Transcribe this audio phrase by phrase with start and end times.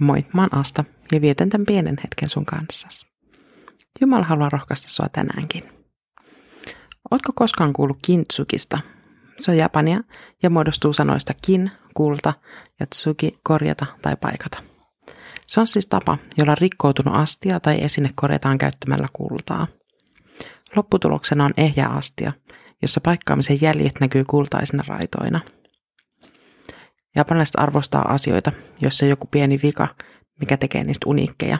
[0.00, 3.06] Moi, mä oon Asta ja vietän tämän pienen hetken sun kanssas.
[4.00, 5.62] Jumala haluaa rohkaista sua tänäänkin.
[7.10, 8.78] Ootko koskaan kuullut kintsukista?
[9.38, 10.00] Se on japania
[10.42, 12.34] ja muodostuu sanoista kin, kulta
[12.80, 14.58] ja tsuki, korjata tai paikata.
[15.46, 19.66] Se on siis tapa, jolla rikkoutunut astia tai esine korjataan käyttämällä kultaa.
[20.76, 22.32] Lopputuloksena on ehjä astia,
[22.82, 25.40] jossa paikkaamisen jäljet näkyy kultaisina raitoina–
[27.16, 29.88] Japanilaiset arvostaa asioita, jossa joku pieni vika,
[30.40, 31.58] mikä tekee niistä uniikkeja.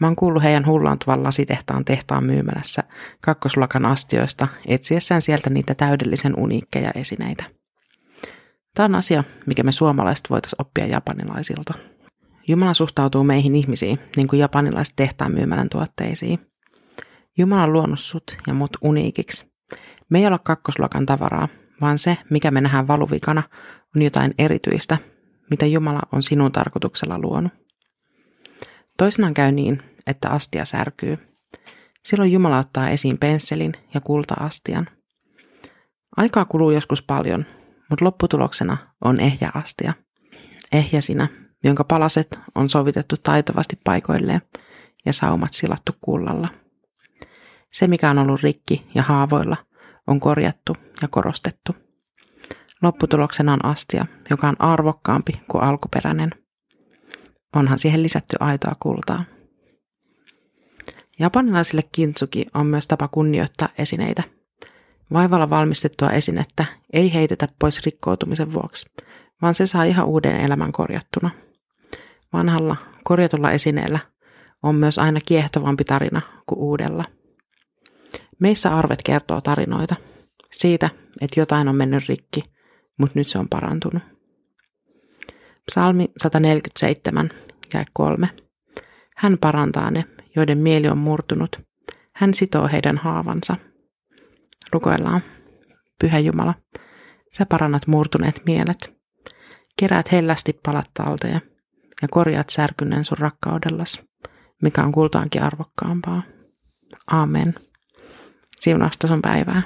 [0.00, 2.82] Mä oon kuullut heidän hullaantuvan lasitehtaan tehtaan myymälässä
[3.20, 7.44] kakkosluokan astioista etsiessään sieltä niitä täydellisen uniikkeja esineitä.
[8.74, 11.74] Tämä on asia, mikä me suomalaiset voitaisiin oppia japanilaisilta.
[12.48, 16.38] Jumala suhtautuu meihin ihmisiin, niin kuin japanilaiset tehtaan myymälän tuotteisiin.
[17.38, 19.52] Jumala on luonut sut ja mut uniikiksi.
[20.10, 21.48] Me ei olla kakkosluokan tavaraa,
[21.80, 23.42] vaan se, mikä me nähdään valuvikana,
[23.96, 24.98] on jotain erityistä,
[25.50, 27.52] mitä Jumala on sinun tarkoituksella luonut.
[28.96, 31.18] Toisinaan käy niin, että astia särkyy.
[32.04, 34.88] Silloin Jumala ottaa esiin pensselin ja kulta-astian.
[36.16, 37.46] Aikaa kuluu joskus paljon,
[37.90, 39.92] mutta lopputuloksena on ehjä astia.
[40.72, 41.28] Ehjä sinä,
[41.64, 44.42] jonka palaset on sovitettu taitavasti paikoilleen
[45.06, 46.48] ja saumat silattu kullalla.
[47.72, 49.56] Se, mikä on ollut rikki ja haavoilla,
[50.06, 51.87] on korjattu ja korostettu.
[52.82, 56.30] Lopputuloksena on astia, joka on arvokkaampi kuin alkuperäinen.
[57.56, 59.24] Onhan siihen lisätty aitoa kultaa.
[61.18, 64.22] Japanilaisille kintsuki on myös tapa kunnioittaa esineitä.
[65.12, 68.86] Vaivalla valmistettua esinettä ei heitetä pois rikkoutumisen vuoksi,
[69.42, 71.30] vaan se saa ihan uuden elämän korjattuna.
[72.32, 73.98] Vanhalla, korjatulla esineellä
[74.62, 77.04] on myös aina kiehtovampi tarina kuin uudella.
[78.38, 79.96] Meissä arvet kertoo tarinoita
[80.52, 80.90] siitä,
[81.20, 82.42] että jotain on mennyt rikki–
[82.98, 84.02] mutta nyt se on parantunut.
[85.70, 87.30] Psalmi 147,
[87.74, 88.28] ja 3.
[89.16, 90.04] Hän parantaa ne,
[90.36, 91.60] joiden mieli on murtunut.
[92.14, 93.56] Hän sitoo heidän haavansa.
[94.72, 95.22] Rukoillaan.
[96.00, 96.54] Pyhä Jumala,
[97.36, 98.98] sä parannat murtuneet mielet.
[99.78, 101.40] Keräät hellästi palat talteen
[102.02, 104.02] ja korjaat särkyneen sun rakkaudellas,
[104.62, 106.22] mikä on kultaankin arvokkaampaa.
[107.10, 107.54] Amen.
[108.58, 109.62] Siunausta sun päivää.